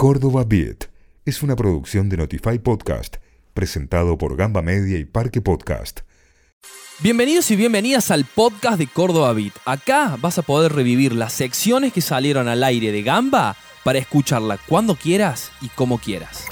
[0.00, 0.86] Córdoba Beat
[1.26, 3.18] es una producción de Notify Podcast,
[3.52, 6.00] presentado por Gamba Media y Parque Podcast.
[7.00, 9.52] Bienvenidos y bienvenidas al podcast de Córdoba Beat.
[9.66, 14.58] Acá vas a poder revivir las secciones que salieron al aire de Gamba para escucharla
[14.66, 16.46] cuando quieras y como quieras.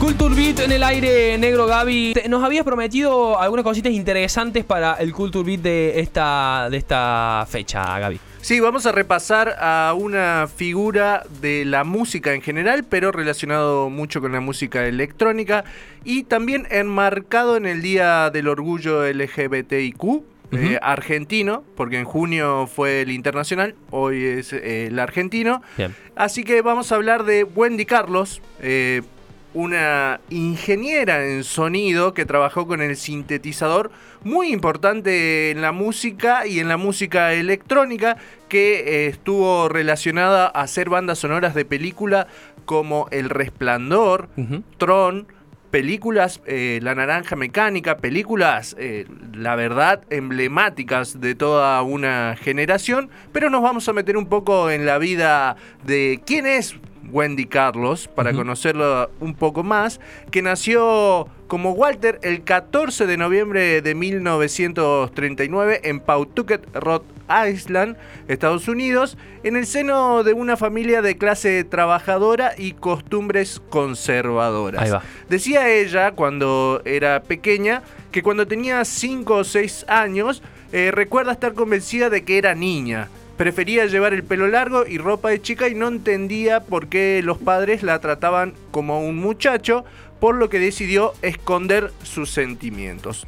[0.00, 2.14] Culture Beat en el aire, negro Gaby.
[2.28, 8.00] Nos habías prometido algunas cositas interesantes para el Culture Beat de esta, de esta fecha,
[8.00, 8.18] Gaby.
[8.44, 14.20] Sí, vamos a repasar a una figura de la música en general, pero relacionado mucho
[14.20, 15.64] con la música electrónica
[16.04, 20.24] y también enmarcado en el Día del Orgullo LGBTIQ.
[20.52, 25.62] eh, argentino, porque en junio fue el internacional, hoy es eh, el argentino.
[25.78, 25.96] Bien.
[26.14, 29.00] Así que vamos a hablar de Wendy Carlos, eh,
[29.54, 33.90] una ingeniera en sonido que trabajó con el sintetizador,
[34.24, 38.16] muy importante en la música y en la música electrónica,
[38.48, 42.26] que eh, estuvo relacionada a hacer bandas sonoras de película
[42.64, 44.28] como El Resplandor.
[44.78, 45.26] Tron,
[45.74, 53.50] películas eh, La Naranja Mecánica, películas, eh, la verdad, emblemáticas de toda una generación, pero
[53.50, 56.76] nos vamos a meter un poco en la vida de quién es
[57.10, 63.82] Wendy Carlos, para conocerlo un poco más, que nació como Walter el 14 de noviembre
[63.82, 67.04] de 1939 en Pawtucket, Rhode
[67.48, 67.96] Island,
[68.28, 74.82] Estados Unidos, en el seno de una familia de clase trabajadora y costumbres conservadoras.
[74.82, 75.02] Ahí va.
[75.28, 81.54] Decía ella cuando era pequeña que cuando tenía 5 o 6 años eh, recuerda estar
[81.54, 83.08] convencida de que era niña.
[83.36, 87.38] Prefería llevar el pelo largo y ropa de chica y no entendía por qué los
[87.38, 89.84] padres la trataban como un muchacho,
[90.24, 93.26] por lo que decidió esconder sus sentimientos.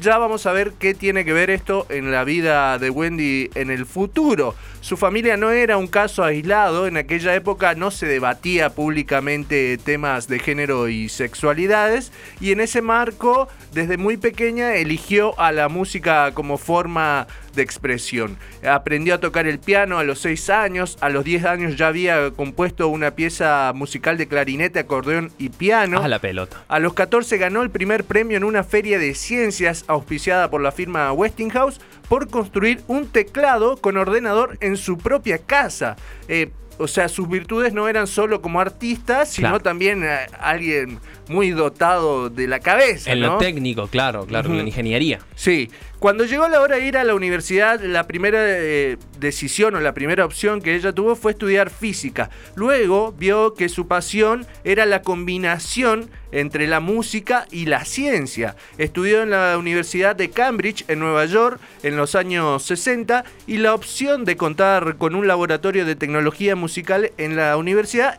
[0.00, 3.70] Ya vamos a ver qué tiene que ver esto en la vida de Wendy en
[3.70, 4.56] el futuro.
[4.80, 10.26] Su familia no era un caso aislado, en aquella época no se debatía públicamente temas
[10.26, 16.32] de género y sexualidades y en ese marco desde muy pequeña eligió a la música
[16.32, 18.36] como forma de expresión.
[18.68, 22.30] Aprendió a tocar el piano a los 6 años, a los 10 años ya había
[22.30, 25.99] compuesto una pieza musical de clarinete, acordeón y piano.
[26.04, 26.64] A la pelota.
[26.68, 30.72] A los 14 ganó el primer premio en una feria de ciencias auspiciada por la
[30.72, 35.96] firma Westinghouse por construir un teclado con ordenador en su propia casa.
[36.28, 39.62] Eh, o sea, sus virtudes no eran solo como artista, sino Claro.
[39.62, 43.12] también eh, alguien muy dotado de la cabeza.
[43.12, 43.34] En ¿no?
[43.34, 45.18] lo técnico, claro, claro, en la ingeniería.
[45.34, 49.80] Sí, cuando llegó la hora de ir a la universidad, la primera eh, decisión o
[49.80, 52.30] la primera opción que ella tuvo fue estudiar física.
[52.54, 58.56] Luego vio que su pasión era la combinación entre la música y la ciencia.
[58.78, 63.74] Estudió en la Universidad de Cambridge, en Nueva York, en los años 60, y la
[63.74, 68.18] opción de contar con un laboratorio de tecnología musical en la universidad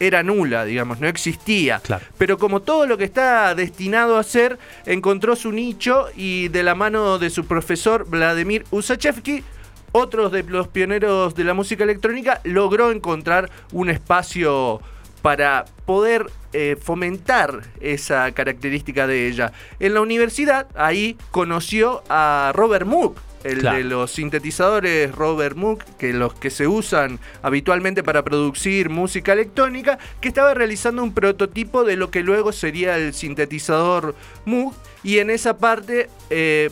[0.00, 1.80] era nula, digamos, no existía.
[1.80, 2.04] Claro.
[2.18, 6.74] Pero como todo lo que está destinado a ser, encontró su nicho y de la
[6.74, 9.44] mano de su profesor Vladimir Usachevsky,
[9.92, 14.80] otro de los pioneros de la música electrónica, logró encontrar un espacio
[15.20, 19.52] para poder eh, fomentar esa característica de ella.
[19.78, 23.78] En la universidad, ahí conoció a Robert Moog, el Claro.
[23.78, 29.98] de los sintetizadores Robert Moog, que los que se usan habitualmente para producir música electrónica,
[30.20, 34.14] que estaba realizando un prototipo de lo que luego sería el sintetizador
[34.44, 36.70] Moog, y en esa parte eh,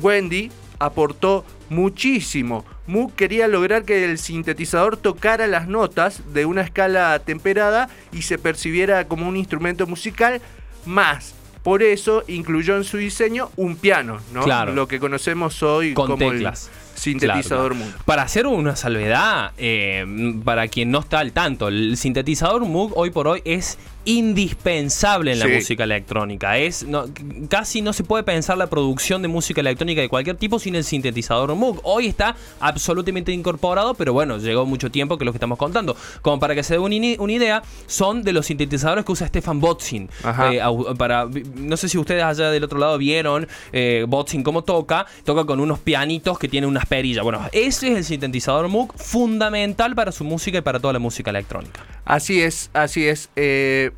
[0.00, 2.64] Wendy aportó muchísimo.
[2.86, 8.38] Moog quería lograr que el sintetizador tocara las notas de una escala temperada y se
[8.38, 10.40] percibiera como un instrumento musical
[10.84, 11.34] más.
[11.66, 14.44] Por eso incluyó en su diseño un piano, ¿no?
[14.44, 14.72] Claro.
[14.72, 16.70] Lo que conocemos hoy Con como teclas.
[16.72, 18.04] el sintetizador Claro, Moog.
[18.04, 20.04] Para hacer una salvedad, eh,
[20.44, 25.40] para quien no está al tanto, el sintetizador Moog hoy por hoy es indispensable en
[25.40, 25.52] la Sí.
[25.54, 26.58] música electrónica.
[26.58, 27.06] Es no-
[27.48, 30.84] casi no se puede pensar la producción de música electrónica de cualquier tipo sin el
[30.84, 31.80] sintetizador Moog.
[31.82, 35.96] Hoy está absolutamente incorporado, pero bueno, llegó mucho tiempo que lo que estamos contando.
[36.22, 36.94] Como para que se dé una,
[37.32, 40.08] idea, son de los sintetizadores que usa Stefan Botzin.
[40.52, 40.60] Eh,
[40.96, 45.06] para, no sé si ustedes allá del otro lado vieron eh, Botzin cómo toca.
[45.24, 47.22] Toca con unos pianitos que tienen unas perillas.
[47.22, 51.30] Bueno, ese es el sintetizador Moog fundamental para su música y para toda la música
[51.30, 51.84] electrónica.
[52.04, 53.30] Así es, así es.
[53.36, 53.90] Eh,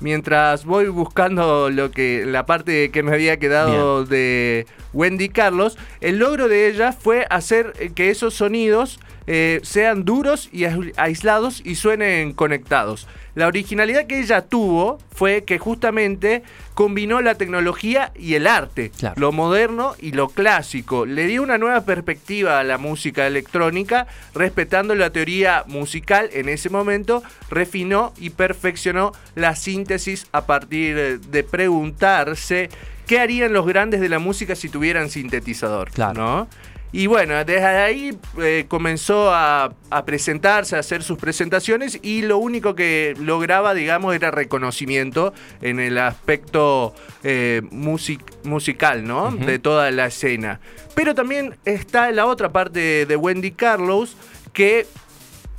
[0.00, 6.18] mientras voy buscando lo que la parte que me había quedado de Wendy Carlos, el
[6.18, 9.00] logro de ella fue hacer que esos sonidos
[9.30, 10.64] eh, sean duros y
[10.96, 13.06] aislados y suenen conectados.
[13.34, 16.42] La originalidad que ella tuvo fue que justamente
[16.74, 21.06] combinó la tecnología y el arte, lo moderno y lo clásico.
[21.06, 26.70] Le dio una nueva perspectiva a la música electrónica, respetando la teoría musical en ese
[26.70, 29.54] momento, refinó y perfeccionó la
[29.88, 32.68] síntesis a partir de preguntarse
[33.06, 35.90] qué harían los grandes de la música si tuvieran sintetizador.
[36.14, 36.48] ¿no?
[36.92, 39.74] Y bueno, desde ahí eh, comenzó a,
[40.06, 45.98] presentarse, a hacer sus presentaciones y lo único que lograba, digamos, era reconocimiento en el
[45.98, 46.94] aspecto
[47.24, 49.30] eh, musical, ¿no?
[49.30, 50.60] De toda la escena.
[50.94, 54.16] Pero también está la otra parte de Wendy Carlos
[54.54, 54.86] que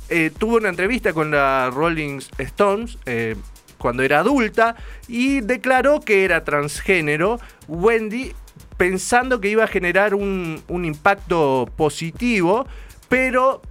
[0.08, 2.98] eh, tuvo una entrevista con la Rolling Stones
[3.80, 4.76] cuando era adulta
[5.08, 7.40] y declaró que era transgénero.
[7.66, 8.32] Wendy
[8.76, 12.66] pensando que iba a generar un, impacto positivo,
[13.08, 13.62] pero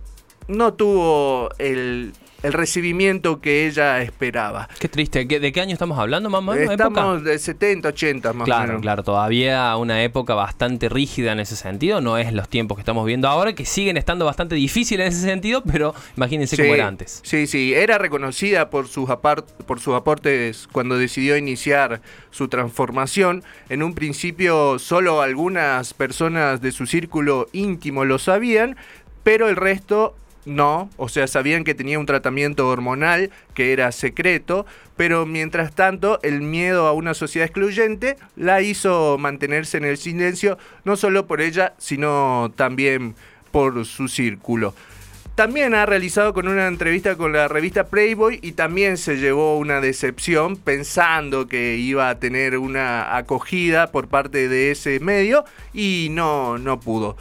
[0.48, 2.14] no tuvo el,
[2.44, 4.70] recibimiento que ella esperaba.
[4.80, 5.26] Qué triste.
[5.26, 6.58] ¿De qué año estamos hablando, mamá?
[6.58, 8.82] Estamos de 70, 80 más claro, o menos.
[8.82, 12.02] Claro, todavía una época bastante rígida en ese sentido.
[12.02, 15.22] No es los tiempos que estamos viendo ahora, que siguen estando bastante difíciles en ese
[15.22, 17.22] sentido, pero imagínense cómo era antes.
[17.24, 17.74] Sí, sí.
[17.74, 19.10] Era reconocida por sus,
[19.66, 22.02] por sus aportes cuando decidió iniciar
[22.32, 23.44] su transformación.
[23.70, 28.78] En un principio solo algunas personas de su círculo íntimo lo sabían,
[29.24, 30.16] pero el resto
[30.50, 34.66] no, o sea, sabían que tenía un tratamiento hormonal que era secreto,
[34.98, 40.57] pero mientras tanto el miedo a una sociedad excluyente la hizo mantenerse en el silencio,
[40.84, 43.16] no solo por ella, sino también
[43.51, 44.74] por su círculo.
[45.36, 49.80] También ha realizado con una entrevista con la revista Playboy y también se llevó una
[49.80, 56.57] decepción pensando que iba a tener una acogida por parte de ese medio y no,
[56.57, 57.16] no pudo.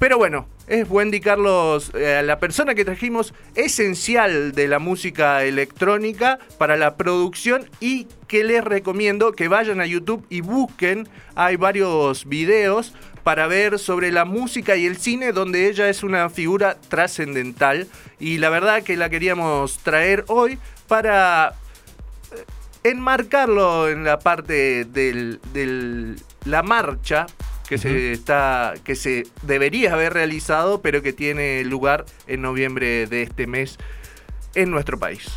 [0.00, 6.38] Pero bueno, es Wendy Carlos, eh, la persona que trajimos esencial de la música electrónica
[6.56, 11.06] para la producción y que les recomiendo que vayan a YouTube y busquen.
[11.34, 12.94] Hay varios videos
[13.24, 17.86] para ver sobre la música y el cine donde ella es una figura trascendental
[18.18, 20.58] y la verdad que la queríamos traer hoy
[20.88, 21.56] para
[22.32, 22.44] eh,
[22.84, 26.16] enmarcarlo en la parte de
[26.46, 27.26] la marcha
[27.70, 33.22] que se está que se debería haber realizado pero que tiene lugar en noviembre de
[33.22, 33.78] este mes
[34.56, 35.30] en nuestro país.